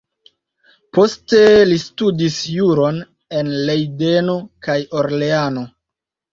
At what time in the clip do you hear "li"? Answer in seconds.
1.73-1.77